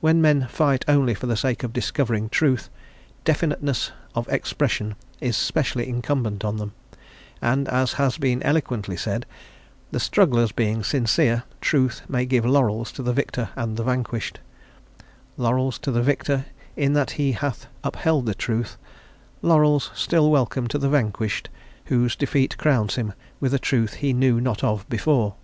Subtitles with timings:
[0.00, 2.68] When men fight only for the sake of discovering truth,
[3.24, 6.72] definiteness of expression is specially incumbent on them;
[7.40, 9.24] and, as has been eloquently said,
[9.92, 14.40] "the strugglers being sincere, truth may give laurels to the victor and the vanquished:
[15.36, 18.76] laurels to the victor in that he hath upheld the truth,
[19.42, 21.48] laurels still welcome to the vanquished,
[21.84, 25.36] whose defeat crowns him with a truth he knew not of before."